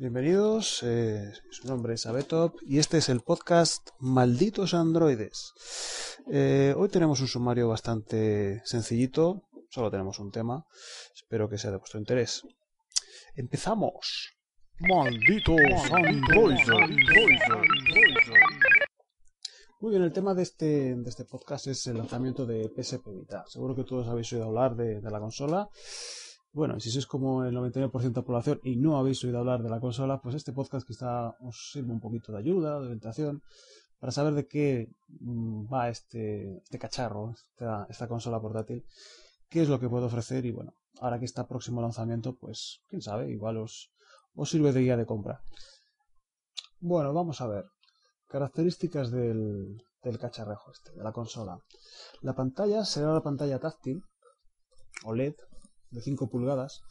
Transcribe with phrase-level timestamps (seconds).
[0.00, 5.52] Bienvenidos, eh, su nombre es Abetop y este es el podcast Malditos Androides.
[6.32, 10.64] Eh, hoy tenemos un sumario bastante sencillito, solo tenemos un tema,
[11.14, 12.40] espero que sea de vuestro interés.
[13.34, 14.38] ¡Empezamos!
[14.78, 15.60] Malditos
[15.92, 16.66] androides.
[19.80, 23.44] Muy bien, el tema de este, de este podcast es el lanzamiento de PSP Vita.
[23.48, 25.68] Seguro que todos habéis oído hablar de, de la consola.
[26.52, 29.70] Bueno, si sois como el 99% de la población y no habéis oído hablar de
[29.70, 33.42] la consola, pues este podcast quizá os sirva un poquito de ayuda, de orientación,
[34.00, 37.34] para saber de qué mm, va este, este cacharro,
[37.88, 38.84] esta, consola portátil,
[39.48, 43.00] qué es lo que puede ofrecer y bueno, ahora que está próximo lanzamiento, pues quién
[43.00, 43.92] sabe, igual os,
[44.44, 45.42] sirve de guía de compra.
[46.80, 47.66] Bueno, vamos a ver.
[48.26, 51.58] Características del, del cacharrejo este, de la consola.
[52.22, 54.02] La pantalla será la pantalla táctil,
[55.04, 55.34] OLED,
[55.90, 56.82] de 5 pulgadas.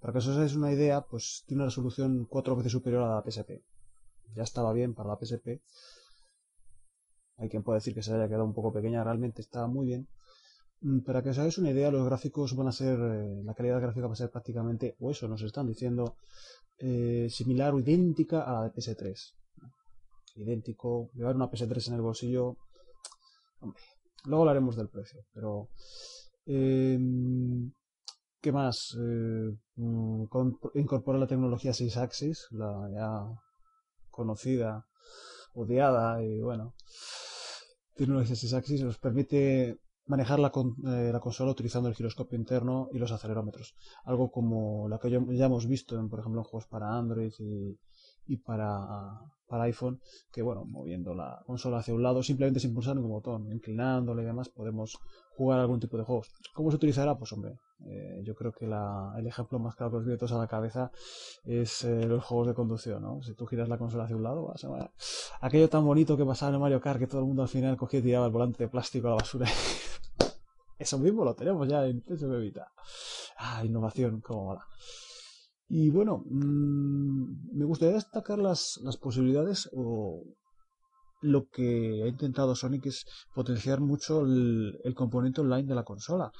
[0.00, 3.22] Para que os hagáis una idea, pues tiene una resolución 4 veces superior a la
[3.22, 3.62] PSP.
[4.34, 5.60] Ya estaba bien para la PSP.
[7.38, 10.08] Hay quien puede decir que se haya quedado un poco pequeña, realmente está muy bien.
[10.80, 13.80] Mm, Para que os hagáis una idea, los gráficos van a ser, eh, la calidad
[13.80, 16.16] gráfica va a ser prácticamente, o eso nos están diciendo,
[16.78, 19.34] eh, similar o idéntica a la de PS3.
[20.36, 22.56] Idéntico, llevar una PS3 en el bolsillo,
[23.60, 23.82] hombre,
[24.24, 25.68] luego hablaremos del precio, pero
[26.46, 26.98] eh,
[28.42, 28.94] ¿Qué más?
[29.00, 30.24] Eh, mm,
[30.74, 33.08] incorpora la tecnología 6 Axis, la ya
[34.10, 34.86] conocida,
[35.54, 36.74] odiada y bueno.
[37.94, 42.88] Tecnología 6 Axis nos permite manejar la, con- eh, la consola utilizando el giroscopio interno
[42.92, 43.74] y los acelerómetros.
[44.04, 47.32] Algo como la que ya hemos visto, en, por ejemplo, juegos para Android
[48.26, 48.68] y para,
[49.52, 50.00] para iPhone,
[50.32, 54.24] que bueno, moviendo la consola hacia un lado, simplemente sin pulsar ningún botón, inclinándole y
[54.24, 54.96] demás, podemos
[55.36, 56.28] jugar algún tipo de juegos.
[56.54, 57.18] ¿Cómo se utilizará?
[57.18, 60.32] Pues hombre, eh, yo creo que la- el ejemplo más claro que os viene todos
[60.32, 60.90] a la cabeza
[61.44, 63.22] es eh, los juegos de conducción, ¿no?
[63.22, 64.90] Si tú giras la consola hacia un lado, vas a...
[65.42, 68.00] aquello tan bonito que pasaba en Mario Kart, que todo el mundo al final cogía
[68.00, 69.46] y tiraba el volante de plástico a la basura.
[70.78, 72.72] Eso mismo lo tenemos ya en PSP Vita.
[73.38, 74.66] Ah, innovación, cómo mola.
[75.74, 80.22] Y bueno, mm, me gustaría destacar las, las posibilidades o
[81.22, 86.30] lo que ha intentado Sonic es potenciar mucho el, componente online de la consola.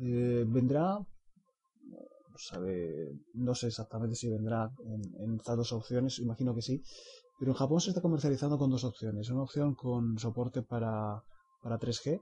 [0.00, 6.52] Eh, vendrá, no sabe, no sé exactamente si vendrá en, en estas dos opciones, imagino
[6.52, 6.82] que sí,
[7.38, 9.30] pero en Japón se está comercializando con dos opciones.
[9.30, 11.22] Una opción con soporte para,
[11.62, 12.20] para 3G.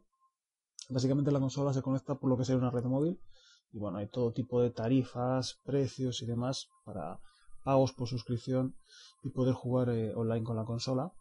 [0.90, 3.18] Básicamente la consola se conecta por lo que sería una red móvil
[3.72, 7.20] y bueno, hay todo tipo de tarifas, precios y demás para
[7.64, 8.74] pagos por suscripción
[9.22, 11.12] y poder jugar eh, online con la consola,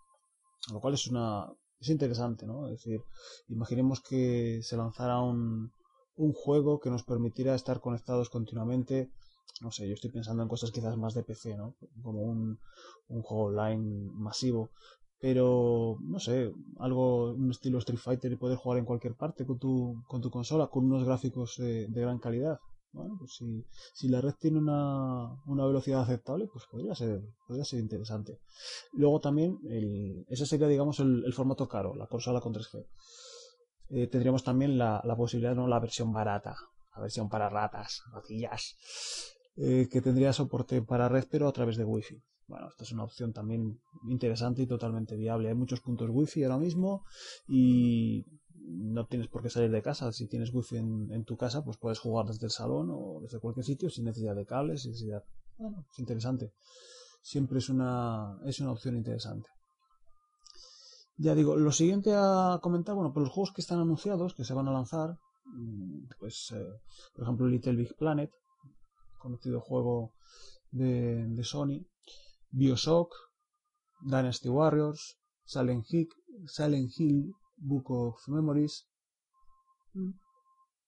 [0.71, 1.47] lo cual es una
[1.79, 2.67] es interesante, ¿no?
[2.67, 3.01] Es decir,
[3.49, 5.71] imaginemos que se lanzara un,
[6.15, 9.11] un juego que nos permitiera estar conectados continuamente.
[9.61, 11.75] No sé, yo estoy pensando en cosas quizás más de PC, ¿no?
[12.01, 12.59] Como un,
[13.07, 14.71] un juego online masivo.
[15.19, 19.57] Pero, no sé, algo, un estilo Street Fighter y poder jugar en cualquier parte con
[19.57, 22.59] tu, con tu consola, con unos gráficos de gran calidad.
[22.97, 27.65] Bueno, pues si, si la red tiene una, una velocidad aceptable, pues podría ser, podría
[27.65, 28.39] ser interesante.
[28.93, 32.85] Luego también, el, ese sería, digamos, el, el formato caro, la consola con 3G.
[33.89, 36.55] Eh, tendríamos también la, la posibilidad, no la versión barata,
[36.95, 38.75] la versión para ratas, ratillas,
[39.57, 42.21] eh, que tendría soporte para red, pero a través de Wi-Fi.
[42.47, 45.49] Bueno, esta es una opción también interesante y totalmente viable.
[45.49, 47.03] Hay muchos puntos Wi-Fi ahora mismo
[47.47, 48.25] y
[48.55, 50.13] no tienes por qué salir de casa.
[50.13, 53.65] Si tienes Wi-Fi en, tu casa, pues puedes jugar desde el salón o desde cualquier
[53.65, 55.23] sitio sin necesidad de cables, sin necesidad.
[55.91, 56.53] Es interesante.
[57.21, 59.49] Siempre es una, es una opción interesante.
[61.17, 64.53] Ya digo, lo siguiente a comentar, bueno, pues los juegos que están anunciados, que se
[64.53, 66.63] van a lanzar, mm, pues, eh,
[67.13, 68.31] por ejemplo, Little Big Planet,
[69.19, 70.13] conocido juego
[70.71, 71.85] de, de Sony,
[72.51, 73.13] Bioshock,
[74.01, 76.09] Dynasty Warriors, Silent Hill,
[76.45, 78.87] Silent Hill, Book of Memories.
[79.93, 80.11] Mm.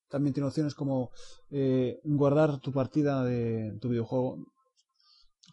[0.09, 1.12] También tiene opciones como
[1.52, 4.46] eh, guardar tu partida de tu videojuego.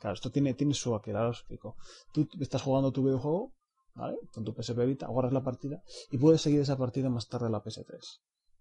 [0.01, 1.77] Claro, esto tiene, tiene su aquel, ahora os explico.
[2.13, 3.53] Tú estás jugando tu videojuego,
[3.95, 4.19] ¿vale?
[4.33, 7.53] Con tu PSP Vita, guardas la partida y puedes seguir esa partida más tarde en
[7.53, 7.99] la PS3.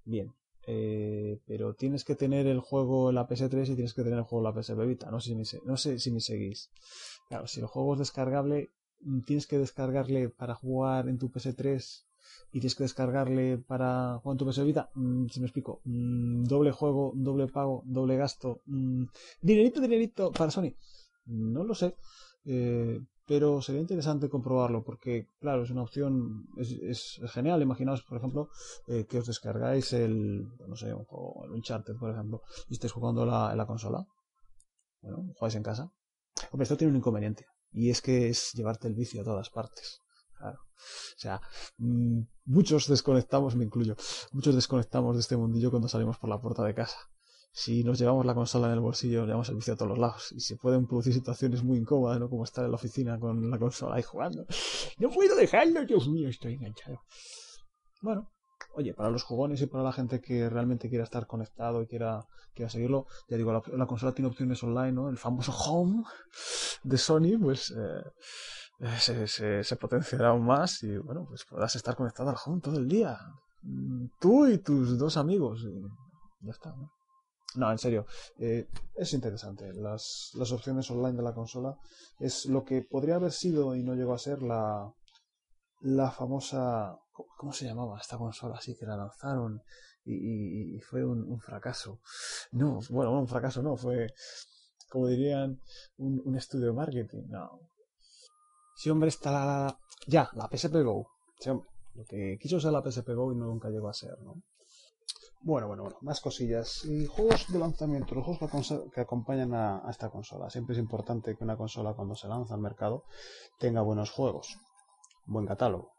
[0.04, 0.34] Bien.
[0.68, 4.26] Eh, pero tienes que tener el juego en la PS3 y tienes que tener el
[4.26, 5.12] juego en la PSP Vita.
[5.12, 6.72] No sé si me, no sé si me seguís.
[7.30, 8.72] Claro, si el juego es descargable,
[9.02, 12.06] mm, tienes que descargarle para jugar en tu PS3
[12.52, 14.90] y tienes que descargarle para jugar en tu PS Vita.
[14.96, 18.62] Mm, si me explico, Mm, doble juego, doble pago, doble gasto,
[19.42, 20.74] dinerito, dinerito para Sony.
[21.26, 21.96] No lo sé,
[22.46, 27.62] eh, pero sería interesante comprobarlo porque, claro, es una opción, es, es genial.
[27.62, 28.50] Imaginaos, por ejemplo,
[28.88, 32.94] eh, que os descargáis el, no sé, un juego, el Uncharted, por ejemplo, y estáis
[32.94, 34.06] jugando la, la consola.
[35.02, 35.92] Bueno, jugáis en casa.
[36.52, 37.46] Hombre, esto tiene un inconveniente.
[37.72, 40.02] Y es que es llevarte el vicio a todas partes.
[40.38, 40.60] Claro.
[40.60, 41.42] O sea,
[41.78, 43.96] mm, muchos desconectamos, me incluyo,
[44.32, 46.98] muchos desconectamos de este mundillo cuando salimos por la puerta de casa.
[47.58, 50.34] Si nos llevamos la consola en el bolsillo, llevamos el vicio a todos los lados.
[50.34, 52.30] Y se pueden producir situaciones muy incómodas, ¿no?
[52.30, 54.46] Como estar en la oficina con la consola ahí jugando.
[55.00, 57.00] No puedo dejarlo, Dios mío, estoy enganchado.
[58.02, 58.30] Bueno,
[58.74, 62.26] oye, para los jugones y para la gente que realmente quiera estar conectado y quiera,
[62.54, 65.08] quiera seguirlo, ya digo, la, la consola tiene opciones online, ¿no?
[65.08, 66.04] El famoso Home
[66.84, 68.04] de Sony, pues eh,
[68.82, 72.60] eh, se, se, se, potenciará aún más y, bueno, pues podrás estar conectado al Home
[72.60, 73.18] todo el día.
[73.62, 75.64] Mm, tú y tus dos amigos.
[75.64, 76.95] Y ya está, ¿no?
[77.56, 78.06] No, en serio,
[78.40, 79.72] eh, es interesante.
[79.74, 81.78] Las, las opciones online de la consola
[82.20, 84.94] es lo que podría haber sido y no llegó a ser la,
[85.82, 86.98] la famosa
[87.38, 89.62] ¿Cómo se llamaba esta consola así que la lanzaron
[90.04, 92.02] y, fue un, fracaso?
[92.52, 94.08] No, bueno, un fracaso no, fue,
[94.90, 95.60] como dirían,
[95.98, 97.24] un, estudio de marketing.
[97.30, 97.60] No.
[98.76, 99.80] Sí, hombre, está la...
[100.08, 101.08] Ya, la PSP Go.
[101.46, 104.44] Lo que quiso ser la PSP Go y no nunca llegó a ser, ¿no?
[105.46, 106.84] Bueno, bueno, bueno, más cosillas.
[106.86, 110.50] Y juegos de lanzamiento, los juegos que, acompañan a, esta consola.
[110.50, 113.04] Siempre es importante que una consola cuando se lanza al mercado
[113.60, 114.58] tenga buenos juegos,
[115.26, 115.92] buen catálogo.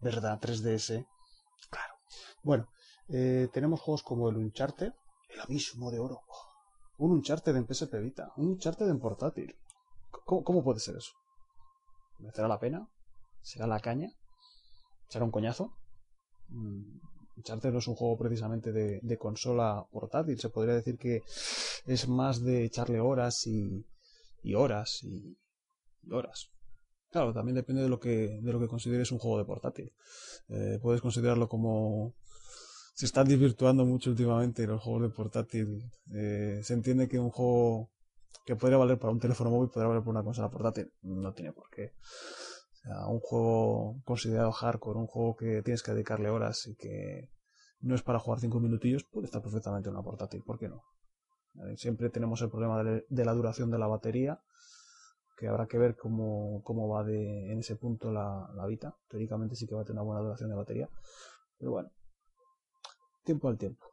[0.00, 0.38] ¿Verdad?
[0.38, 1.06] 3DS.
[1.70, 1.94] Claro.
[2.42, 2.68] Bueno,
[3.08, 4.92] eh, tenemos juegos como el Uncharted,
[5.30, 6.20] el Abismo de Oro.
[6.98, 9.56] Un Uncharted en PSP Vita, un Uncharted en portátil.
[10.26, 11.12] ¿Cómo, ¿Cómo, puede ser eso?
[12.18, 12.86] ¿Merecerá la pena?
[13.40, 14.10] ¿Será la caña?
[15.08, 15.72] ¿Será un coñazo?
[16.48, 16.98] Mm,
[17.36, 20.38] Uncharted no es un juego precisamente de, consola portátil.
[20.38, 21.22] Se podría decir que
[21.86, 23.86] es más de echarle horas y,
[24.42, 25.36] y horas y,
[26.02, 26.50] y horas.
[27.10, 29.92] Claro, también depende de lo que, de lo que consideres un juego de portátil.
[30.48, 32.14] Eh, puedes considerarlo como...
[32.94, 35.90] Se están desvirtuando mucho últimamente los juegos de portátil.
[36.14, 37.90] Eh, se entiende que un juego
[38.46, 40.90] que podría valer para un teléfono móvil podría valer para una consola portátil.
[41.02, 41.92] No tiene por qué.
[42.86, 47.28] Sea, un juego considerado hardcore, un juego que tienes que dedicarle horas y que
[47.80, 50.44] no es para jugar cinco minutillos, puede estar perfectamente en una portátil.
[50.44, 50.84] ¿Por qué no?
[51.76, 54.40] Siempre tenemos el problema de, la duración de la batería
[55.36, 58.94] que habrá que ver cómo, cómo va de, en ese punto la, la Vita.
[59.08, 60.88] Teóricamente sí que va a tener una buena duración de batería.
[61.58, 61.90] Pero bueno,
[63.24, 63.84] tiempo al tiempo.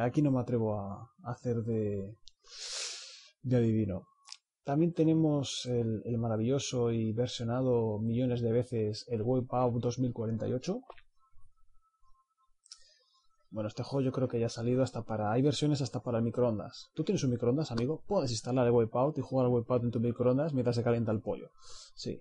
[0.00, 2.16] Aquí no me atrevo a, a hacer de,
[3.42, 4.06] de adivino.
[4.64, 10.80] También tenemos el, el, maravilloso y versionado millones de veces el Wipeout 2048.
[13.50, 15.30] Bueno, este juego yo creo que ya ha salido hasta para...
[15.30, 16.90] Hay versiones hasta para el microondas.
[16.94, 18.02] ¿Tú tienes un microondas, amigo?
[18.06, 21.20] Puedes instalar el Wipeout y jugar al Wipeout en tu microondas mientras se calienta el
[21.20, 21.50] pollo.
[21.94, 22.20] Sí.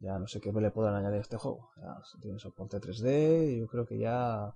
[0.00, 1.70] Ya no sé qué le podrán añadir a este juego.
[1.76, 4.52] Ya tiene soporte 3D y yo creo que ya...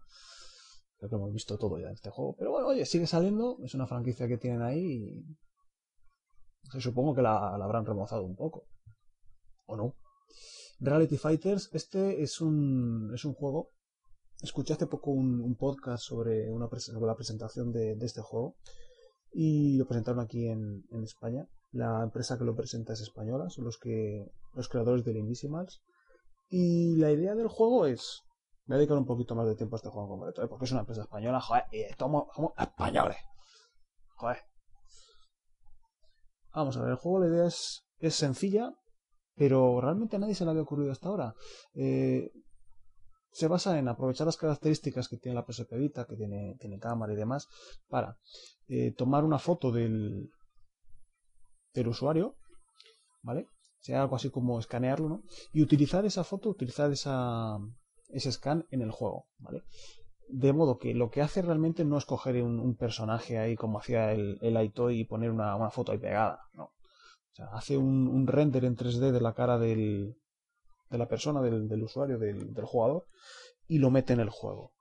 [0.99, 2.35] Creo que hemos visto todo ya en este juego.
[2.39, 3.57] Pero bueno, oye, sigue saliendo.
[3.63, 5.48] Es una franquicia que tienen ahí y...
[6.69, 8.67] O sea, supongo que la, habrán remozado un poco.
[9.67, 9.95] ¿O no?
[10.81, 13.71] Reality Fighters, este es un, es un juego
[14.43, 18.57] escuché hace poco un, podcast sobre, una, sobre la presentación de, de, este juego
[19.33, 21.47] y lo presentaron aquí en, en, España.
[21.73, 24.25] La empresa que lo presenta es española, son los que
[24.55, 25.83] los creadores del Invisimals.
[26.49, 28.23] Y la idea del juego es.
[28.67, 30.49] Voy a dedicar un poquito más de tiempo a este juego en concreto, ¿eh?
[30.49, 33.17] porque es una empresa española, joder, y somos españoles.
[34.17, 34.48] Joder.
[36.59, 38.75] Vamos a ver, el juego la idea es, es sencilla,
[39.37, 41.33] pero realmente a nadie se le había ocurrido hasta ahora.
[41.75, 42.33] Eh,
[43.31, 47.13] se basa en aprovechar las características que tiene la PSP Vita, que tiene, tiene cámara
[47.13, 47.47] y demás,
[47.87, 48.19] para
[48.67, 50.31] eh, tomar una foto del,
[51.75, 52.35] del usuario,
[53.23, 53.47] ¿vale?
[53.79, 55.23] Sea algo así como escanearlo, ¿no?
[55.53, 57.57] Y utilizar esa foto, utilizar esa,
[58.09, 59.63] ese scan en el juego, ¿vale?
[60.29, 64.13] De modo que lo que hace realmente no es coger un, personaje ahí como hacía
[64.13, 66.65] el, el iToy y poner una, una, foto ahí pegada, no.
[66.65, 70.17] O sea, hace un, un render en 3D de la cara del,
[70.91, 73.07] de la persona, del, del usuario, del, del, jugador,
[73.67, 74.73] y lo mete en el juego.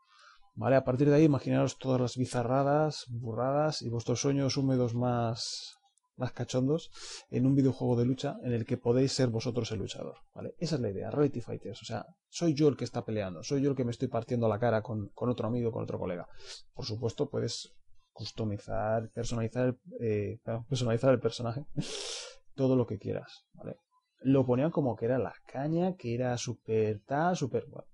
[0.56, 0.76] ¿Vale?
[0.76, 5.77] A partir de ahí, imaginaros todas las bizarradas, burradas y vuestros sueños húmedos más,
[6.18, 6.92] más cachondos
[7.30, 10.18] en un videojuego de lucha en el que podéis ser vosotros el luchador.
[10.34, 10.56] ¿Vale?
[10.60, 11.82] Esa es la idea, Reality Fighters.
[11.82, 14.48] O sea, soy yo el que está peleando, soy yo el que me estoy partiendo
[14.48, 16.28] la cara con, con otro amigo, con otro colega.
[16.74, 17.74] Por supuesto, puedes
[18.12, 21.66] customizar, personalizar, eh, personalizar el personaje,
[22.56, 23.78] todo lo que quieras, ¿vale?
[24.22, 27.66] lo ponían como que era la caña, que era súper tal, súper...
[27.68, 27.88] Bueno,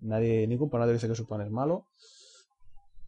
[0.00, 1.86] nadie, ningún panadero dice que su pan es malo.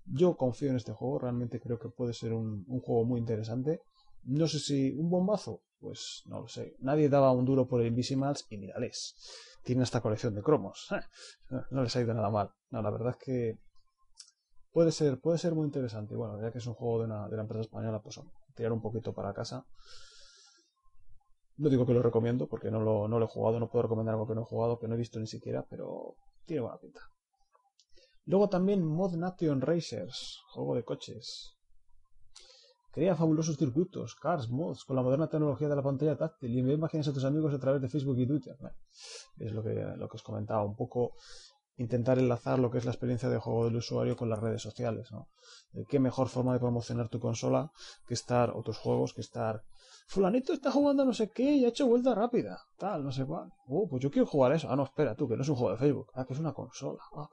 [0.06, 3.80] Yo confío en este juego, realmente creo que puede ser un, un, juego muy interesante.
[4.24, 6.76] No sé si un bombazo, pues no lo sé.
[6.78, 9.16] Nadie daba un duro por el Invisimals y mírales.
[9.64, 10.88] Tiene esta colección de cromos.
[11.70, 12.50] No les ha ido nada mal.
[12.70, 13.58] No, la verdad es que
[14.72, 16.16] puede ser, puede ser muy interesante.
[16.16, 18.18] Bueno, ya que es un juego de una, de una empresa española, pues
[18.54, 19.66] tirar un poquito para casa.
[21.56, 24.14] No digo que lo recomiendo porque no lo, no lo he jugado, no puedo recomendar
[24.14, 27.00] algo que no he jugado, que no he visto ni siquiera, pero tiene buena pinta.
[28.24, 31.56] Luego también Mod Nation Racers, juego de coches.
[32.92, 36.74] Crea fabulosos circuitos, cars, mods, con la moderna tecnología de la pantalla táctil y envía
[36.74, 38.56] imágenes a tus amigos a través de Facebook y Twitter.
[39.38, 41.14] es lo que, lo que os comentaba, un poco
[41.78, 45.10] intentar enlazar lo que es la experiencia de juego del usuario con las redes sociales.
[45.10, 45.28] ¿no?
[45.88, 47.72] ¿Qué mejor forma de promocionar tu consola
[48.06, 49.64] que estar, o tus juegos, que estar
[50.06, 53.50] fulanito está jugando no sé qué y ha hecho vuelta rápida, tal, no sé cuál.
[53.68, 54.68] Oh, pues yo quiero jugar eso.
[54.70, 56.10] Ah, no, espera, tú, que no es un juego de Facebook.
[56.14, 57.00] Ah, que es una consola.
[57.16, 57.28] Ah.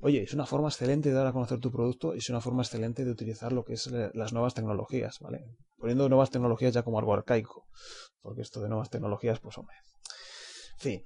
[0.00, 2.62] Oye, es una forma excelente de dar a conocer tu producto y es una forma
[2.62, 5.56] excelente de utilizar lo que es eh, las nuevas tecnologías, ¿vale?
[5.78, 7.66] Poniendo nuevas tecnologías ya como algo arcaico.
[8.22, 9.76] Porque esto de nuevas tecnologías, pues hombre.
[10.74, 11.04] En fin.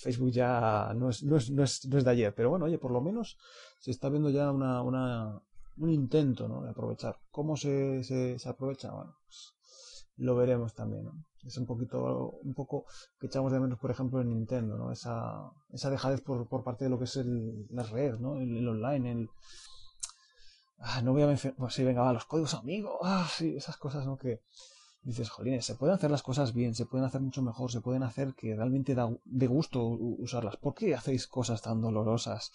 [0.00, 2.78] Facebook ya no es, no es, no es, no es de ayer, pero bueno, oye,
[2.78, 3.36] por lo menos
[3.80, 5.42] se está viendo ya una, una,
[5.76, 6.62] un intento ¿no?
[6.62, 7.16] de aprovechar.
[7.30, 8.92] ¿Cómo se, se, se aprovecha?
[8.92, 9.57] Bueno, pues
[10.18, 11.04] lo veremos también.
[11.04, 11.12] ¿no?
[11.44, 12.84] Es un poquito, un poco
[13.18, 14.92] que echamos de menos, por ejemplo, en Nintendo, ¿no?
[14.92, 18.36] Esa, esa dejadez por, por parte de lo que es el, la red, ¿no?
[18.36, 19.30] El, el online, el...
[20.80, 23.76] Ah, no voy a mencionar, pues sí, venga, va, los códigos amigos, ah, sí, esas
[23.76, 24.16] cosas, ¿no?
[24.16, 24.42] Que,
[25.08, 28.02] dices, jolines, se pueden hacer las cosas bien, se pueden hacer mucho mejor, se pueden
[28.02, 30.56] hacer que realmente da de gusto usarlas.
[30.58, 32.52] ¿Por qué hacéis cosas tan dolorosas?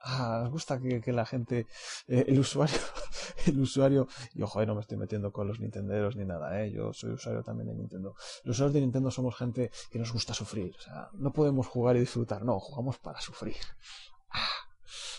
[0.00, 1.66] Ah, os gusta que, la gente,
[2.06, 2.78] eh, el usuario,
[3.46, 6.92] el usuario, y ojo, no me estoy metiendo con los nintenderos ni nada, eh, yo
[6.92, 8.14] soy usuario también de Nintendo.
[8.44, 11.96] Los usuarios de Nintendo somos gente que nos gusta sufrir, o sea, no podemos jugar
[11.96, 13.56] y disfrutar, no, jugamos para sufrir.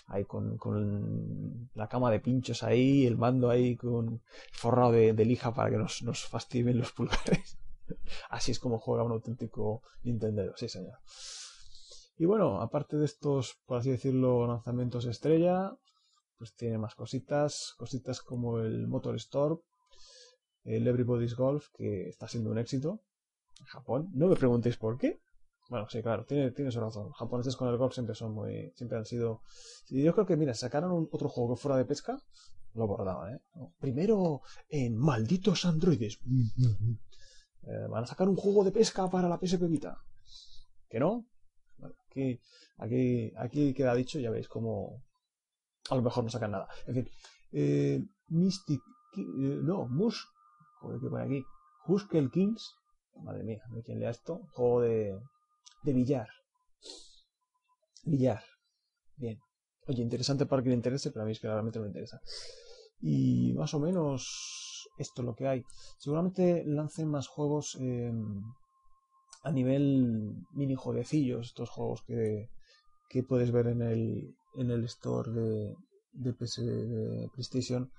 [0.09, 5.53] Ah ahí con, la cama de pinchos ahí, el mando ahí con forrado de, lija
[5.53, 7.57] para que nos, nos fastidien los pulgares.
[8.29, 10.97] Así es como juega un auténtico Nintendo, sí señor.
[12.17, 15.71] Y bueno, aparte de estos, por así decirlo, lanzamientos estrella,
[16.37, 19.55] pues tiene más cositas, cositas como el Motor Store,
[20.65, 23.01] el Everybody's Golf, que está siendo un éxito
[23.59, 24.09] en Japón.
[24.13, 25.21] No me preguntéis por qué,
[25.69, 27.07] bueno, sí, claro, tiene, tiene su razón.
[27.07, 28.73] Los japoneses con el golf siempre son muy.
[28.75, 29.43] siempre han sido.
[29.87, 32.19] Y yo creo que, mira, sacaron otro juego que fuera de pesca,
[32.73, 33.39] lo bordaba, ¿eh?
[33.79, 36.19] Primero en malditos androides.
[37.61, 39.97] Eh, van a sacar un juego de pesca para la PSP Vita.
[40.89, 41.27] ¿Que no?
[41.99, 42.39] aquí,
[42.77, 45.03] aquí, aquí queda dicho, ya veis cómo.
[45.89, 46.67] A lo mejor no sacan nada.
[46.87, 47.09] En fin,
[47.51, 48.81] eh, Mystic.
[49.17, 50.23] Eh, no, Mush.
[50.79, 51.45] Joder, pone aquí.
[51.85, 52.75] Huskel Kings.
[53.23, 54.41] Madre mía, quien lea esto.
[54.53, 55.19] Juego de
[55.83, 56.27] de billar.
[58.05, 58.43] Billar.
[59.15, 59.39] Bien.
[59.87, 62.21] Oye, interesante para que le interese, pero a mí es que realmente no me interesa.
[63.01, 65.63] Y más o menos esto es lo que hay.
[65.97, 68.11] Seguramente lancen más juegos eh,
[69.43, 72.49] a nivel mini jueguecillos, estos juegos que,
[73.09, 75.75] que puedes ver en el, en el store de,
[76.11, 77.91] de, de PlayStation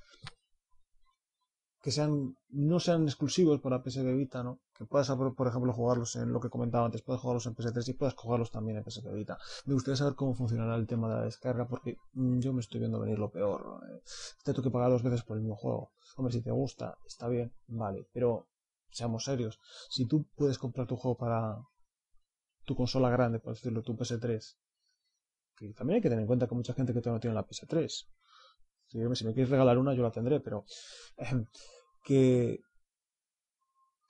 [1.83, 4.61] que sean no sean exclusivos para PSP Vita, ¿no?
[4.81, 7.93] Que puedas, por ejemplo, jugarlos en lo que comentaba antes, puedes jugarlos en PS3 y
[7.93, 9.37] puedas jugarlos también en PSP Vita.
[9.67, 12.81] Me gustaría saber cómo funcionará el tema de la descarga, porque mm, yo me estoy
[12.81, 13.83] viendo venir lo peor.
[13.91, 14.01] Eh,
[14.43, 15.93] tengo que pagar dos veces por el mismo juego.
[16.17, 18.49] Hombre, si te gusta, está bien, vale, pero
[18.91, 19.61] seamos serios.
[19.91, 21.59] Si tú puedes comprar tu juego para
[22.65, 24.57] tu consola grande, por decirlo, tu PS3,
[25.57, 27.47] que también hay que tener en cuenta que mucha gente que todavía no tiene la
[27.47, 28.07] PS3
[28.91, 30.65] si, me quieres regalar una, yo la tendré, pero
[32.05, 32.61] que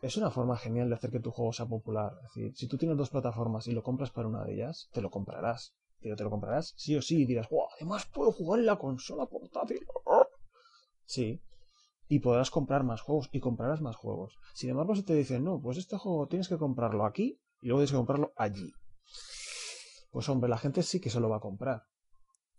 [0.00, 2.12] es una forma genial de hacer que tu juego sea popular.
[2.24, 5.02] Es decir, si tú tienes dos plataformas y lo compras para una de ellas, te
[5.02, 5.74] lo comprarás.
[6.00, 8.76] Pero te lo comprarás sí o sí y dirás, wow, además puedo jugar en la
[8.76, 9.80] consola portátil.
[11.04, 11.42] Sí.
[12.08, 14.38] Y podrás comprar más juegos y comprarás más juegos.
[14.54, 17.80] Sin embargo, si te dicen, no, pues este juego tienes que comprarlo aquí y luego
[17.80, 18.72] tienes que comprarlo allí.
[20.10, 21.84] Pues hombre, la gente sí que se lo va a comprar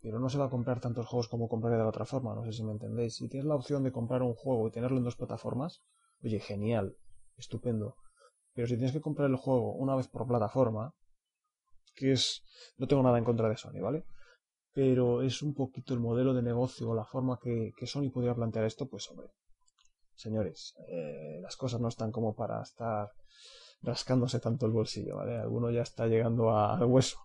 [0.02, 2.44] pero no se va a comprar tantos juegos como compraría de la otra forma, no
[2.44, 3.14] sé si me entendéis.
[3.14, 5.84] Si tienes la opción de comprar un juego y tenerlo en dos plataformas,
[6.24, 6.96] oye, genial,
[7.36, 7.96] estupendo.
[8.54, 10.94] Pero si tienes que comprar el juego una vez por plataforma,
[11.94, 12.42] que es...
[12.76, 14.04] No tengo nada en contra de Sony, ¿vale?
[14.72, 18.64] Pero es un poquito el modelo de negocio o la forma que, Sony podría plantear
[18.64, 19.28] esto, pues hombre.
[20.14, 23.10] Señores, eh, las cosas no están como para estar
[23.82, 25.36] rascándose tanto el bolsillo, ¿vale?
[25.38, 27.18] Alguno ya está llegando al hueso,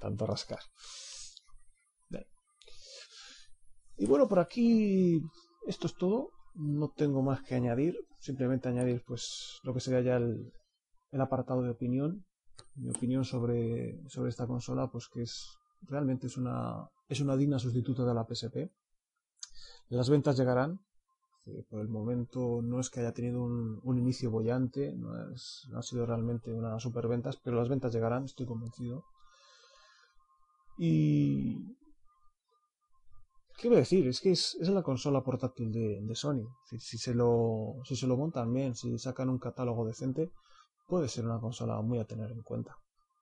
[0.00, 0.60] tanto rascar.
[3.98, 5.20] Y bueno, por aquí
[5.66, 6.30] esto es todo.
[6.56, 7.96] No tengo más que añadir.
[8.18, 10.52] Simplemente añadir pues lo que sería ya el,
[11.20, 12.24] apartado de opinión.
[12.74, 15.46] Mi opinión sobre, sobre esta consola, pues que es
[15.82, 18.70] realmente es una, es una digna sustituta de la PSP.
[19.88, 20.80] Las ventas llegarán.
[21.70, 25.78] Por el momento no es que haya tenido un, un inicio bollante, no, es, no
[25.78, 29.04] ha sido realmente una superventas, pero las ventas llegarán, estoy convencido.
[30.76, 31.76] Y
[33.56, 34.06] ¿Qué voy a decir?
[34.06, 36.46] Es que es, es la consola portátil de, de Sony.
[36.78, 40.30] Si, se lo, si se lo montan bien, si sacan un catálogo decente,
[40.86, 42.76] puede ser una consola muy a tener en cuenta.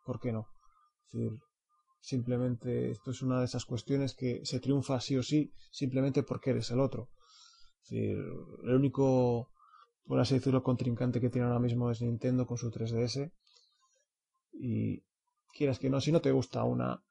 [0.05, 0.49] ¿Por qué no?
[2.01, 6.51] Simplemente esto es una de esas cuestiones que se triunfa sí o sí, simplemente porque
[6.51, 7.11] eres el otro.
[7.91, 9.51] El único,
[10.05, 13.33] por así decirlo, contrincante que tiene ahora mismo es Nintendo con su 3DS.
[14.53, 15.05] Y
[15.57, 17.05] quieras que no, si no te gusta una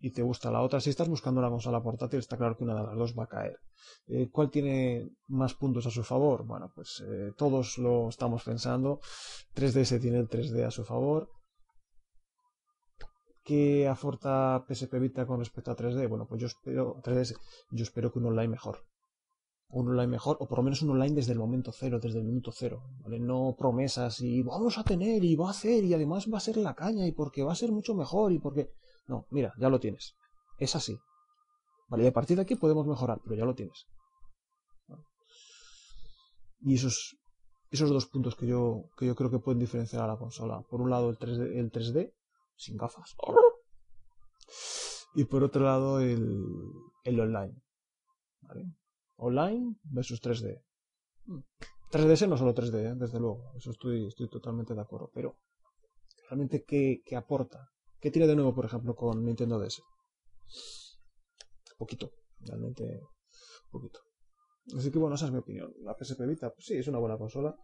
[0.00, 2.74] y te gusta la otra, si estás buscando una consola portátil, está claro que una
[2.74, 3.58] de las dos va a caer.
[4.06, 6.46] Eh, ¿Cuál tiene más puntos a su favor?
[6.46, 9.00] Bueno, pues eh, todos lo estamos pensando.
[9.54, 11.28] 3DS tiene el 3D a su favor.
[13.44, 16.08] ¿Qué aporta PSP Vita con respecto a 3D?
[16.08, 17.36] Bueno, pues yo espero, 3DS,
[17.70, 18.78] yo espero que un online mejor.
[19.68, 22.24] Un online mejor, o por lo menos un online desde el momento cero, desde el
[22.24, 23.20] minuto cero, ¿vale?
[23.20, 26.56] No promesas y vamos a tener y va a hacer y además va a ser
[26.56, 28.70] la caña y porque va a ser mucho mejor y porque...
[29.06, 30.14] No, mira, ya lo tienes.
[30.58, 30.98] Es así.
[31.88, 33.86] Vale, y a partir de aquí podemos mejorar, pero ya lo tienes.
[36.60, 37.16] Y esos,
[37.70, 40.62] esos dos puntos que yo, que yo creo que pueden diferenciar a la consola.
[40.68, 42.12] Por un lado el 3D, el 3D
[42.56, 43.16] sin gafas.
[45.14, 46.44] Y por otro lado el,
[47.04, 47.60] el online.
[48.42, 48.64] ¿Vale?
[49.16, 50.62] Online versus 3D.
[51.90, 52.94] 3DS no solo 3D, ¿eh?
[52.96, 53.52] desde luego.
[53.56, 55.10] Eso estoy, estoy totalmente de acuerdo.
[55.12, 55.38] Pero,
[56.28, 57.68] realmente, ¿qué, ¿qué aporta?
[58.00, 59.82] ¿Qué tiene de nuevo, por ejemplo, con Nintendo DS?
[61.76, 62.12] Poquito.
[62.40, 63.02] Realmente,
[63.70, 64.00] poquito.
[64.76, 65.74] Así que bueno, esa es mi opinión.
[65.82, 67.54] La PSP Vita, pues sí, es una buena consola.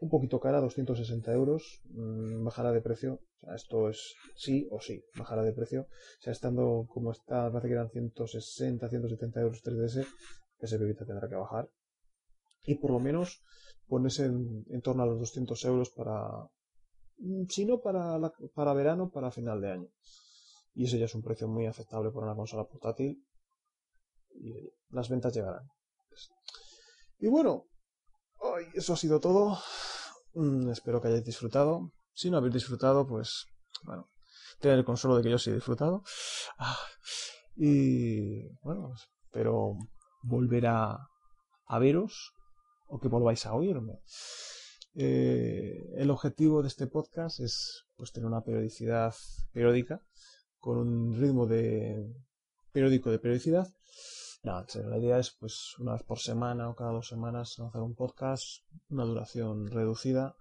[0.00, 1.80] Un poquito cara, 260 euros.
[1.90, 3.20] Mmm, bajará de precio.
[3.54, 5.82] Esto es sí o sí, bajará de precio.
[5.82, 10.06] O sea, estando como está, parece que eran 160, 170 euros 3DS,
[10.60, 11.68] PSP Vita tendrá que bajar.
[12.64, 13.42] Y por lo menos
[13.88, 16.48] ponerse en, en torno a los 200 euros para,
[17.48, 19.88] si no para, la, para verano, para final de año.
[20.74, 23.24] Y ese ya es un precio muy aceptable para una consola portátil.
[24.34, 25.68] Y las ventas llegarán.
[27.18, 27.66] Y bueno,
[28.74, 29.58] eso ha sido todo.
[30.34, 31.92] Mm, espero que hayáis disfrutado.
[32.12, 33.46] Si no habéis disfrutado, pues
[33.84, 34.10] bueno,
[34.60, 36.02] tener el consuelo de que yo sí he disfrutado.
[36.58, 36.78] Ah,
[37.56, 38.92] y bueno,
[39.24, 39.76] espero
[40.22, 42.32] volver a veros
[42.86, 44.00] o que volváis a oírme.
[44.94, 49.14] Eh, el objetivo de este podcast es pues tener una periodicidad
[49.52, 50.02] periódica
[50.58, 52.12] con un ritmo de
[52.72, 53.68] periódico de periodicidad
[54.42, 57.94] Nada, la idea es pues una vez por semana o cada dos semanas lanzar un
[57.94, 60.34] podcast, una duración reducida,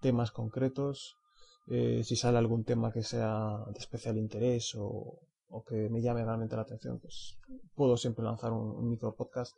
[0.00, 1.18] temas concretos.
[1.66, 5.20] Eh, si sale algún tema que sea de especial interés o,
[5.68, 7.36] que me llame realmente la atención, pues
[7.74, 9.54] puedo siempre lanzar un, un micro podcast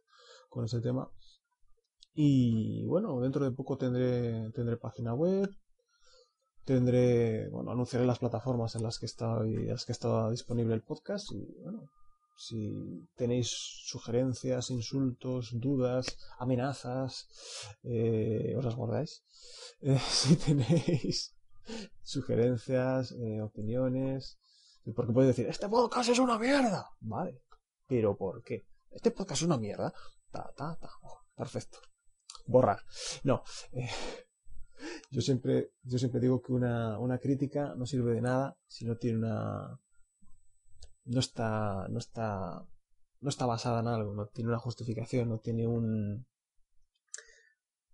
[0.49, 1.09] con ese tema.
[2.21, 5.49] Y bueno, dentro de poco tendré, tendré página web,
[6.65, 11.31] tendré, bueno, anunciaré las plataformas en las que está, las que está disponible el podcast
[11.31, 11.89] y bueno,
[12.37, 13.51] si tenéis
[13.87, 17.29] sugerencias, insultos, dudas, amenazas,
[17.85, 19.23] eh, os las guardáis.
[19.81, 21.37] Eh, si tenéis
[22.03, 24.41] sugerencias, eh, opiniones,
[24.97, 26.85] porque podéis decir, este podcast es una mierda.
[26.99, 27.43] Vale,
[27.87, 28.67] pero ¿por qué?
[28.91, 29.93] Este podcast es una mierda.
[30.33, 30.91] Ta, ta, ta.
[31.37, 31.79] Perfecto.
[32.49, 32.83] Borrar.
[33.25, 33.43] No.
[33.73, 33.89] Eh,
[35.11, 38.97] yo siempre, yo siempre digo que una, una crítica no sirve de nada si no
[38.97, 39.79] tiene una,
[41.05, 42.67] no está, no está,
[43.21, 46.27] no está basada en algo, no tiene una justificación, no tiene un,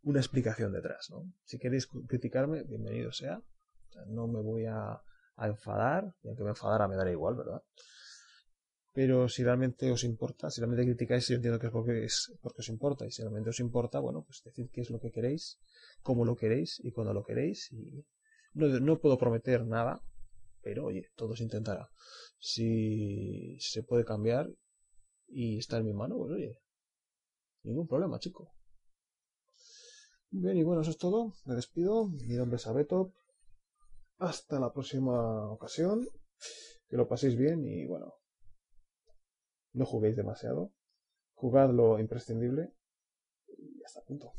[0.02, 1.32] una explicación detrás, ¿no?
[1.44, 3.42] Si queréis criticarme, bienvenido sea.
[3.90, 5.02] Sea no me voy a,
[5.36, 7.62] a enfadar, y aunque me enfadara me dará igual, ¿verdad?
[8.94, 12.60] Pero si realmente os importa, si realmente criticáis, yo entiendo que es porque, es porque
[12.60, 13.04] os importa.
[13.04, 15.58] Y si realmente os importa, bueno, pues decid qué es lo que queréis,
[16.02, 17.72] cómo lo queréis y cuándo lo queréis.
[17.72, 18.06] Y
[18.54, 20.00] no, no puedo prometer nada,
[20.62, 21.90] pero oye, todo se intentará.
[22.38, 24.48] Si se puede cambiar
[25.26, 26.60] y está en mi mano, pues oye,
[27.64, 28.54] ningún problema, chico.
[30.30, 31.34] Bien, y bueno, eso es todo.
[31.46, 32.06] Me despido.
[32.06, 33.12] Mi nombre es Abeto.
[34.18, 36.08] Hasta la próxima ocasión.
[36.88, 38.14] Que lo paséis bien y bueno,
[39.74, 40.72] no juguéis demasiado.
[41.34, 42.72] Jugad lo imprescindible
[43.48, 44.32] y hasta punto.